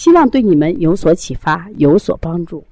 [0.00, 2.64] 希望对你们有所启发，有所帮助。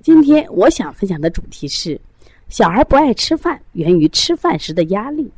[0.00, 2.00] 今天我想分享的主题是：
[2.48, 5.30] 小孩不爱吃饭，源于吃饭时的压力。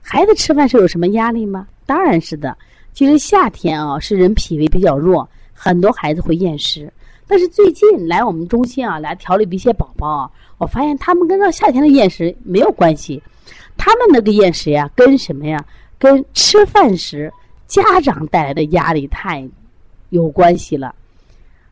[0.00, 1.66] 孩子吃饭时有什么压力吗？
[1.84, 2.56] 当然是的。
[2.92, 6.88] 其实夏天啊，是人脾胃比较弱，很多孩子会厌食。
[7.26, 13.20] 但是最近来我们中心啊，来调理的一些宝宝，我发现他们跟到夏天的厌食没有关系，
[13.76, 15.58] 他们那个厌食呀，跟什么呀？
[15.98, 17.32] 跟吃饭时。
[17.72, 19.48] 家长带来的压力太
[20.10, 20.94] 有关系了。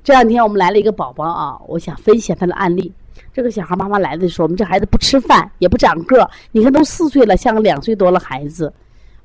[0.03, 2.91] 这两天我们来了一个宝宝啊，我想分享他的案例。
[3.35, 8.73] 这个小孩妈妈来的时候，我们这孩子不吃饭，也不长个儿，你看都四岁了，像个两岁多了孩子。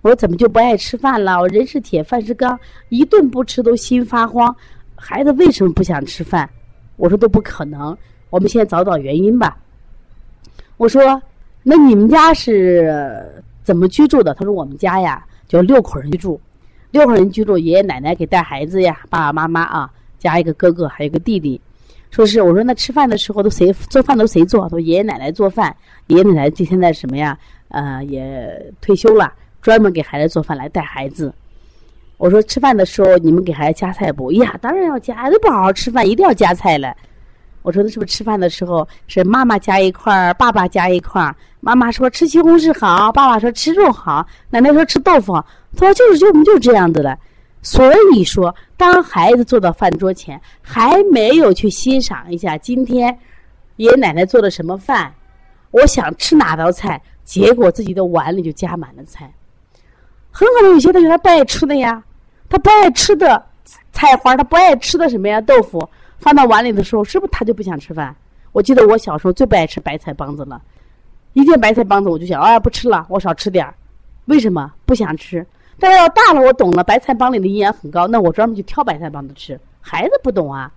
[0.02, 1.40] 我说怎么就不爱吃饭了？
[1.40, 2.59] 我人是铁，饭是钢，
[2.90, 4.53] 一顿不吃都心发慌。
[4.98, 6.50] 孩子为什么不想吃饭？
[6.98, 7.98] 我说都不可能。
[8.30, 9.58] 我们先找找原因吧。
[10.76, 11.22] 我说
[11.64, 13.26] 那你们家是
[13.64, 14.34] 怎么居住的？
[14.34, 16.38] 他说我们家呀，就六口人居住。
[16.95, 21.59] 六口人居住，爷爷奶奶给带孩子呀，爸爸妈妈啊，加一个哥哥，还有个弟弟。
[22.09, 24.69] 说是我说那吃饭的时候都谁做饭都谁做？
[24.69, 25.75] 都爷爷奶奶做饭。
[26.07, 27.38] 爷爷奶奶这现在什么呀？
[27.67, 31.33] 呃，也退休了，专门给孩子做饭来带孩子。
[32.16, 34.31] 我说吃饭的时候你们给孩子夹菜不？
[34.31, 36.95] 呀，当然要夹，都不好好吃饭，一定要夹菜了。
[37.61, 41.35] 我说那是不是吃饭的时候是妈妈夹一块儿，爸爸夹一块儿？
[41.59, 45.45] 妈妈说吃西红柿好，爸爸说吃肉好，奶奶说吃豆腐好。
[45.75, 47.18] 他说：“就是就我们就是这样子的，
[47.62, 53.18] 所以说，当孩子坐到饭桌前，还没有去欣赏一下今天
[53.75, 55.14] 爷爷奶奶做的什么饭，
[55.72, 59.31] 我想吃哪道菜，结果自己的碗里就加满了菜。
[60.31, 62.03] 很可能有些同学他不爱吃的呀，
[62.50, 63.44] 他不爱吃的
[63.91, 68.16] 菜花，他不爱吃的什么呀豆腐，放到碗里的时候，是不是他就不想吃饭？
[68.52, 70.62] 我记得我小时候最不爱吃白菜帮子了，
[71.34, 73.74] 一见白菜帮子我就想，哎，不吃了，我少吃点儿。
[74.25, 75.46] 为什么不想吃？”
[75.80, 79.59] 但要大了，我懂了，白菜帮里的营养很高，那我专门去挑白菜帮子吃。
[79.81, 80.72] 孩子不懂啊，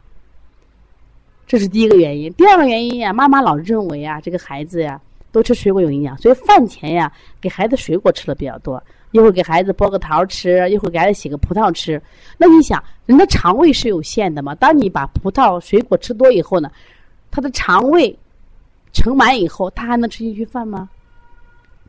[1.46, 2.32] 这是第一个原因。
[2.34, 5.00] 第二个原因呀，妈妈老认为啊，这个孩子呀，
[5.32, 7.10] 多吃水果有营养，所以饭前呀，
[7.40, 8.82] 给孩子水果吃的比较多。
[9.12, 12.00] 一会儿给孩子剥个桃吃，一会儿给孩子洗个葡萄吃。
[12.36, 14.54] 那你想，人的肠胃是有限的嘛？
[14.56, 16.70] 当你把葡萄、水果吃多以后呢，
[17.30, 18.14] 他的肠胃
[18.92, 20.90] 盛满以后，他还能吃进去饭吗？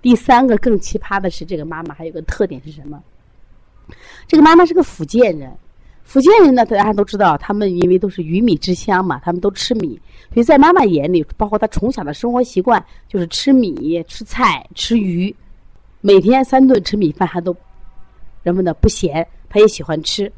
[0.02, 3.02] 第三个更奇葩的是，这个妈妈还有个特点是什么？
[4.28, 5.52] 这个妈妈是个福建人，
[6.04, 10.00] 福建人呢，大家都知道，他们因为都是鱼米之乡嘛，他们都吃米，
[10.34, 15.36] 所以在妈妈眼里，包括她从小的生活习惯就是吃米、吃菜、吃鱼，
[16.02, 17.56] 每天三顿吃米饭，还都
[18.44, 20.32] 人们呢不嫌，她也喜欢吃。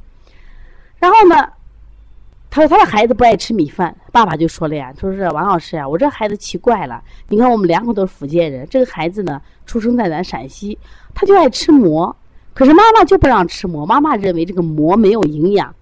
[0.98, 1.48] 然后呢？
[2.51, 7.01] 他说他的孩子不爱吃米饭，爸爸就说了呀，说是王老师呀，我这孩子奇怪了。
[7.29, 10.78] 你看我们两口都是福建人，这个孩子呢出生在咱陕西，
[11.16, 12.13] 他就爱吃馍，
[12.53, 15.73] 可是妈妈就不让吃馍，妈妈认为这个馍没有营养，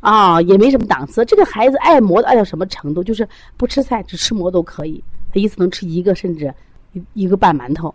[0.00, 1.24] 啊，也没什么档次。
[1.24, 3.04] 这个孩子爱馍爱到什么程度？
[3.04, 5.00] 就是不吃菜只吃馍都可以，
[5.32, 6.52] 他一次能吃一个甚至
[6.92, 7.94] 一一个半馒头。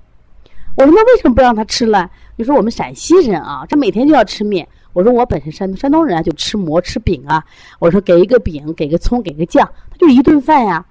[0.77, 2.09] 我说那为什么不让他吃了？
[2.37, 4.65] 你说我们陕西人啊，这每天就要吃面。
[4.95, 7.43] 我说我本身山山东人啊，就吃馍吃饼啊。
[7.79, 10.85] 我说给一个饼，给个葱，给个酱，他就一顿饭呀。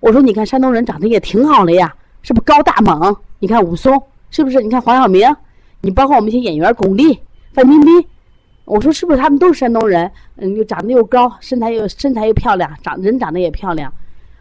[0.00, 1.90] 我说你看山东人长得也挺好的呀，
[2.20, 3.16] 是不是高大猛？
[3.38, 4.00] 你看武松
[4.30, 4.60] 是不是？
[4.60, 5.26] 你看黄晓明，
[5.80, 7.18] 你包括我们一些演员巩俐、
[7.54, 8.04] 范冰冰，
[8.66, 10.12] 我说是不是他们都是山东人？
[10.36, 13.90] 嗯，又长得又高，身材又身材又漂亮，长人长得也漂亮。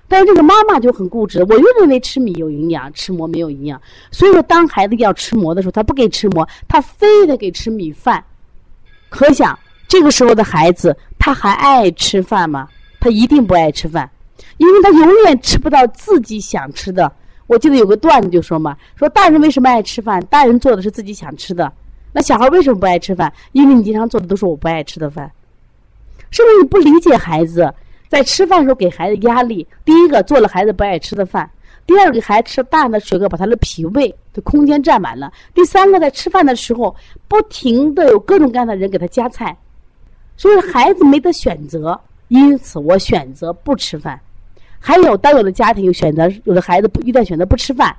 [0.09, 3.81] 但是这个妈妈就很固执，我又认为吃米有营养，吃馍没有营养。
[4.11, 8.21] 所以说，当孩子要吃馍的时候，他不给吃馍，他非得给吃米饭。
[9.15, 9.57] 可想
[9.87, 12.67] 这个时候的孩子，他还爱吃饭吗？
[12.99, 14.09] 他一定不爱吃饭，
[14.57, 17.09] 因为他永远吃不到自己想吃的。
[17.47, 20.21] 我记得有个段子就说嘛，说大人为什么爱吃饭？
[20.25, 21.71] 大人做的是自己想吃的，
[22.11, 23.31] 那小孩为什么不爱吃饭？
[23.53, 25.31] 因为你经常做的都是我不爱吃的饭，
[26.29, 27.73] 是不是你不理解孩子
[28.09, 29.65] 在吃饭的时候给孩子压力？
[29.85, 31.49] 第一个做了孩子不爱吃的饭。
[31.87, 35.31] 第二个，孩子吃大量的水果，把他的脾胃的空间占满了。
[35.53, 36.95] 第三个，在吃饭的时候，
[37.27, 39.55] 不停的有各种各样的人给他夹菜，
[40.35, 41.99] 所以孩子没得选择。
[42.29, 44.19] 因此，我选择不吃饭。
[44.79, 47.95] 还有，当有的家庭有选择，有的孩子不一旦选择不吃饭，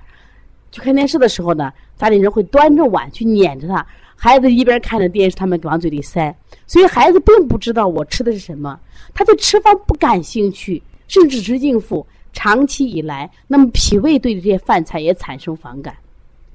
[0.73, 3.87] 去看电视的时候呢，家里人会端着碗去撵着他。
[4.17, 6.35] 孩子一边看着电视，他们往嘴里塞，
[6.67, 8.81] 所以孩子并不知道我吃的是什么，
[9.15, 12.05] 他对吃饭不感兴趣，甚至是应付。
[12.37, 15.97] 长期以来，那么脾胃对这些饭菜也产生反感，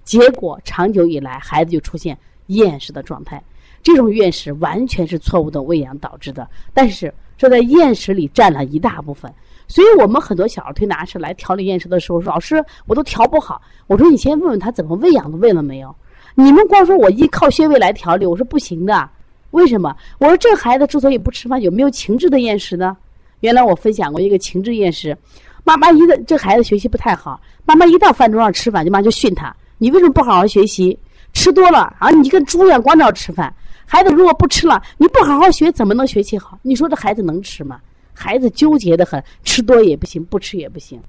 [0.03, 2.15] 结果长久以来，孩子就出现
[2.47, 3.41] 厌食的状态。
[3.81, 9.33] 这种厌食完全是错误的喂养导致的，但是这在厌食里占了一大部分。
[9.67, 15.95] 所以我们很多小儿推拿师来调理厌食的时候说：“老师，我都调不好。”我说：“你先问问他怎么喂养的，喂了没有？
[16.35, 19.09] 你们光说我依靠穴位来调理，我说不行的。
[19.49, 19.95] 为什么？
[20.19, 22.95] 我说这孩子之所以不吃饭，有没有情志的厌食呢？
[23.39, 25.17] 原来我分享过一个情志厌食。”
[25.63, 30.97] 妈妈一个这孩子学习不太好，妈妈一到饭桌上吃饭，就妈就训他：“你为什么不好好学习？
[31.33, 33.53] 吃多了啊，你跟猪一样光着吃饭。
[33.85, 36.57] 孩子如果不吃了，你不好好学，怎么能学习好？
[36.61, 37.79] 你说这孩子能吃吗？
[38.13, 40.99] 孩子纠结的很，吃多也不行，不吃也不行，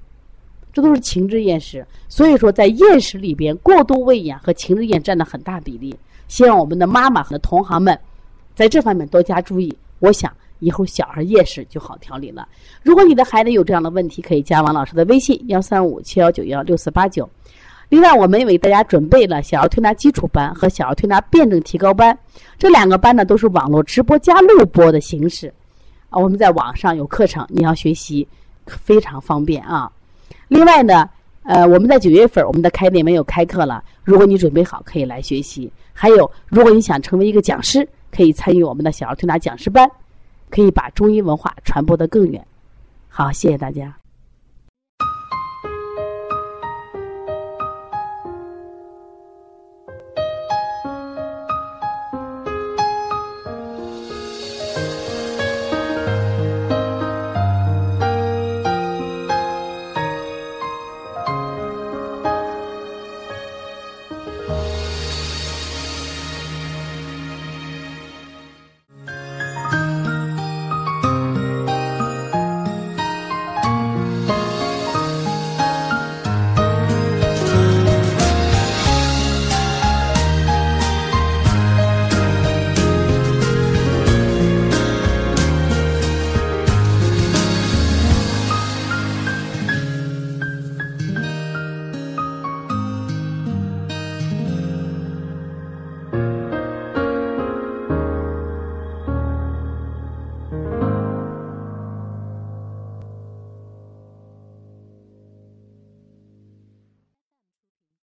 [0.71, 1.85] 这都是情志厌食。
[2.07, 5.95] 所以说，在厌食里边，过度喂养和情志厌占了很大比例。
[6.27, 7.99] 希望我们的妈妈和同行们
[8.55, 9.75] 在这方面多加注意。
[9.99, 10.31] 我想。
[10.63, 12.47] 以后小孩厌食就好调理了。
[12.81, 17.29] 如果你的孩子有这样的问题，可以加王老师的微信：幺三五七幺九幺六四八九。
[17.89, 22.17] 另外，我们也为大家准备了小儿推拿基础班和小儿推拿辩证提高班，
[22.57, 25.53] 这两个班呢都是网络直播加录播的形式
[26.09, 26.19] 啊。
[26.19, 28.27] 我们在网上有课程，你要学习
[28.65, 29.91] 非常方便啊。
[30.47, 31.07] 另外呢，
[31.43, 35.71] 呃，我们在九月份我们的开店没有开课了，如果你准备好，可以来学习。
[35.93, 39.87] 还有，如果你想成为一个讲师，可以参与我们的小儿推拿讲师班。
[40.53, 42.45] 可以把中医文化传播得更远。
[43.09, 44.02] 好，谢谢大家。